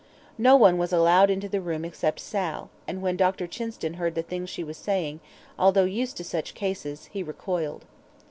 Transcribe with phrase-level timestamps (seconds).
[0.39, 3.45] No one was allowed into the room except Sal, and when Dr.
[3.45, 5.19] Chinston heard the things she was saying,
[5.59, 7.85] although used to such cases, he recoiled.